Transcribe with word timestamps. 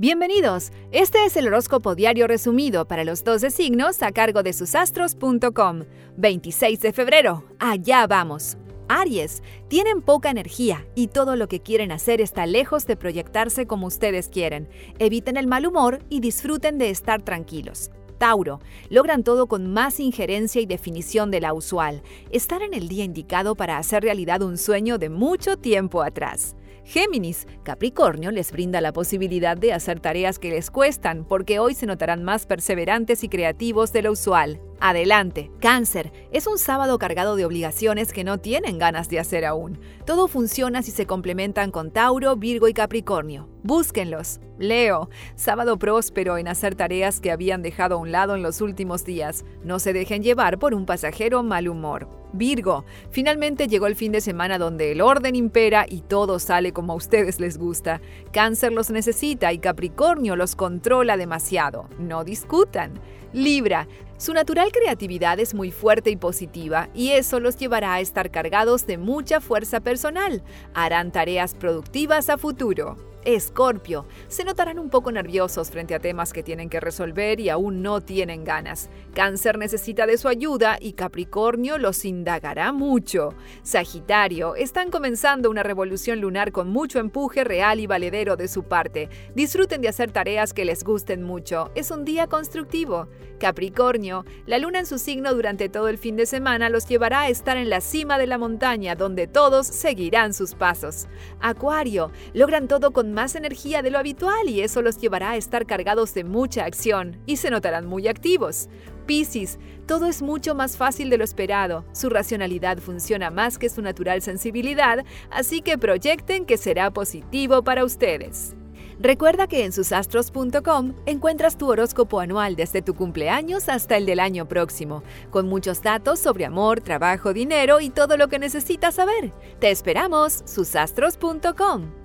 Bienvenidos. 0.00 0.70
Este 0.92 1.24
es 1.24 1.36
el 1.36 1.48
horóscopo 1.48 1.96
diario 1.96 2.28
resumido 2.28 2.86
para 2.86 3.02
los 3.02 3.24
12 3.24 3.50
signos 3.50 4.00
a 4.04 4.12
cargo 4.12 4.44
de 4.44 4.52
susastros.com. 4.52 5.86
26 6.16 6.80
de 6.80 6.92
febrero. 6.92 7.42
Allá 7.58 8.06
vamos. 8.06 8.58
Aries, 8.86 9.42
tienen 9.66 10.00
poca 10.00 10.30
energía 10.30 10.86
y 10.94 11.08
todo 11.08 11.34
lo 11.34 11.48
que 11.48 11.58
quieren 11.58 11.90
hacer 11.90 12.20
está 12.20 12.46
lejos 12.46 12.86
de 12.86 12.96
proyectarse 12.96 13.66
como 13.66 13.88
ustedes 13.88 14.28
quieren. 14.28 14.68
Eviten 15.00 15.36
el 15.36 15.48
mal 15.48 15.66
humor 15.66 15.98
y 16.08 16.20
disfruten 16.20 16.78
de 16.78 16.90
estar 16.90 17.22
tranquilos. 17.22 17.90
Tauro, 18.18 18.60
logran 18.90 19.24
todo 19.24 19.46
con 19.46 19.72
más 19.72 20.00
injerencia 20.00 20.60
y 20.60 20.66
definición 20.66 21.30
de 21.30 21.40
la 21.40 21.54
usual. 21.54 22.02
Están 22.30 22.62
en 22.62 22.74
el 22.74 22.88
día 22.88 23.04
indicado 23.04 23.54
para 23.54 23.78
hacer 23.78 24.02
realidad 24.02 24.42
un 24.42 24.58
sueño 24.58 24.98
de 24.98 25.08
mucho 25.08 25.56
tiempo 25.56 26.02
atrás. 26.02 26.56
Géminis, 26.84 27.46
Capricornio 27.64 28.30
les 28.30 28.50
brinda 28.50 28.80
la 28.80 28.92
posibilidad 28.92 29.56
de 29.56 29.72
hacer 29.72 30.00
tareas 30.00 30.38
que 30.38 30.50
les 30.50 30.70
cuestan 30.70 31.24
porque 31.24 31.58
hoy 31.58 31.74
se 31.74 31.86
notarán 31.86 32.24
más 32.24 32.46
perseverantes 32.46 33.24
y 33.24 33.28
creativos 33.28 33.92
de 33.92 34.02
lo 34.02 34.12
usual. 34.12 34.60
Adelante. 34.80 35.50
Cáncer. 35.60 36.12
Es 36.30 36.46
un 36.46 36.56
sábado 36.56 36.98
cargado 36.98 37.34
de 37.34 37.44
obligaciones 37.44 38.12
que 38.12 38.22
no 38.22 38.38
tienen 38.38 38.78
ganas 38.78 39.08
de 39.08 39.18
hacer 39.18 39.44
aún. 39.44 39.80
Todo 40.04 40.28
funciona 40.28 40.82
si 40.82 40.92
se 40.92 41.06
complementan 41.06 41.72
con 41.72 41.90
Tauro, 41.90 42.36
Virgo 42.36 42.68
y 42.68 42.74
Capricornio. 42.74 43.48
Búsquenlos. 43.64 44.40
Leo. 44.58 45.10
Sábado 45.34 45.78
próspero 45.78 46.38
en 46.38 46.46
hacer 46.46 46.76
tareas 46.76 47.20
que 47.20 47.32
habían 47.32 47.62
dejado 47.62 47.96
a 47.96 47.98
un 47.98 48.12
lado 48.12 48.36
en 48.36 48.42
los 48.42 48.60
últimos 48.60 49.04
días. 49.04 49.44
No 49.64 49.80
se 49.80 49.92
dejen 49.92 50.22
llevar 50.22 50.58
por 50.58 50.74
un 50.74 50.86
pasajero 50.86 51.42
mal 51.42 51.68
humor. 51.68 52.08
Virgo. 52.32 52.84
Finalmente 53.10 53.66
llegó 53.66 53.86
el 53.86 53.96
fin 53.96 54.12
de 54.12 54.20
semana 54.20 54.58
donde 54.58 54.92
el 54.92 55.00
orden 55.00 55.34
impera 55.34 55.86
y 55.88 56.02
todo 56.02 56.38
sale 56.38 56.72
como 56.72 56.92
a 56.92 56.96
ustedes 56.96 57.40
les 57.40 57.58
gusta. 57.58 58.00
Cáncer 58.32 58.72
los 58.72 58.90
necesita 58.90 59.52
y 59.52 59.58
Capricornio 59.58 60.36
los 60.36 60.54
controla 60.54 61.16
demasiado. 61.16 61.88
No 61.98 62.24
discutan. 62.24 63.00
Libra. 63.32 63.86
Su 64.18 64.34
natural 64.34 64.72
creatividad 64.72 65.38
es 65.38 65.54
muy 65.54 65.70
fuerte 65.70 66.10
y 66.10 66.16
positiva 66.16 66.88
y 66.92 67.10
eso 67.10 67.38
los 67.38 67.56
llevará 67.56 67.94
a 67.94 68.00
estar 68.00 68.32
cargados 68.32 68.84
de 68.84 68.98
mucha 68.98 69.40
fuerza 69.40 69.78
personal. 69.78 70.42
Harán 70.74 71.12
tareas 71.12 71.54
productivas 71.54 72.28
a 72.28 72.36
futuro. 72.36 73.07
Escorpio, 73.24 74.06
se 74.28 74.44
notarán 74.44 74.78
un 74.78 74.90
poco 74.90 75.12
nerviosos 75.12 75.70
frente 75.70 75.94
a 75.94 75.98
temas 75.98 76.32
que 76.32 76.42
tienen 76.42 76.70
que 76.70 76.80
resolver 76.80 77.40
y 77.40 77.48
aún 77.48 77.82
no 77.82 78.00
tienen 78.00 78.44
ganas. 78.44 78.90
Cáncer 79.14 79.58
necesita 79.58 80.06
de 80.06 80.16
su 80.16 80.28
ayuda 80.28 80.78
y 80.80 80.92
Capricornio 80.92 81.78
los 81.78 82.04
indagará 82.04 82.72
mucho. 82.72 83.34
Sagitario, 83.62 84.54
están 84.54 84.90
comenzando 84.90 85.50
una 85.50 85.62
revolución 85.62 86.20
lunar 86.20 86.52
con 86.52 86.68
mucho 86.68 86.98
empuje 86.98 87.44
real 87.44 87.80
y 87.80 87.86
valedero 87.86 88.36
de 88.36 88.48
su 88.48 88.62
parte. 88.62 89.08
Disfruten 89.34 89.80
de 89.80 89.88
hacer 89.88 90.10
tareas 90.10 90.54
que 90.54 90.64
les 90.64 90.84
gusten 90.84 91.22
mucho. 91.22 91.70
Es 91.74 91.90
un 91.90 92.04
día 92.04 92.26
constructivo. 92.28 93.08
Capricornio, 93.38 94.24
la 94.46 94.58
luna 94.58 94.80
en 94.80 94.86
su 94.86 94.98
signo 94.98 95.32
durante 95.32 95.68
todo 95.68 95.88
el 95.88 95.98
fin 95.98 96.16
de 96.16 96.26
semana 96.26 96.68
los 96.68 96.86
llevará 96.86 97.22
a 97.22 97.28
estar 97.28 97.56
en 97.56 97.70
la 97.70 97.80
cima 97.80 98.18
de 98.18 98.26
la 98.26 98.36
montaña 98.36 98.96
donde 98.96 99.26
todos 99.26 99.66
seguirán 99.66 100.34
sus 100.34 100.54
pasos. 100.54 101.06
Acuario, 101.40 102.10
logran 102.34 102.66
todo 102.66 102.90
más 103.12 103.34
energía 103.34 103.82
de 103.82 103.90
lo 103.90 103.98
habitual 103.98 104.48
y 104.48 104.60
eso 104.60 104.82
los 104.82 104.98
llevará 104.98 105.30
a 105.30 105.36
estar 105.36 105.66
cargados 105.66 106.14
de 106.14 106.24
mucha 106.24 106.64
acción 106.64 107.20
y 107.26 107.36
se 107.36 107.50
notarán 107.50 107.86
muy 107.86 108.08
activos. 108.08 108.68
Piscis, 109.06 109.58
todo 109.86 110.06
es 110.06 110.20
mucho 110.20 110.54
más 110.54 110.76
fácil 110.76 111.08
de 111.10 111.18
lo 111.18 111.24
esperado, 111.24 111.84
su 111.92 112.10
racionalidad 112.10 112.78
funciona 112.78 113.30
más 113.30 113.58
que 113.58 113.70
su 113.70 113.80
natural 113.80 114.20
sensibilidad, 114.20 115.04
así 115.30 115.62
que 115.62 115.78
proyecten 115.78 116.44
que 116.44 116.58
será 116.58 116.90
positivo 116.90 117.62
para 117.62 117.84
ustedes. 117.84 118.54
Recuerda 119.00 119.46
que 119.46 119.64
en 119.64 119.72
susastros.com 119.72 120.94
encuentras 121.06 121.56
tu 121.56 121.70
horóscopo 121.70 122.18
anual 122.18 122.56
desde 122.56 122.82
tu 122.82 122.94
cumpleaños 122.94 123.68
hasta 123.68 123.96
el 123.96 124.06
del 124.06 124.18
año 124.18 124.48
próximo, 124.48 125.02
con 125.30 125.46
muchos 125.48 125.82
datos 125.82 126.18
sobre 126.18 126.44
amor, 126.44 126.80
trabajo, 126.80 127.32
dinero 127.32 127.80
y 127.80 127.90
todo 127.90 128.16
lo 128.16 128.28
que 128.28 128.40
necesitas 128.40 128.96
saber. 128.96 129.32
Te 129.60 129.70
esperamos, 129.70 130.42
susastros.com. 130.46 131.97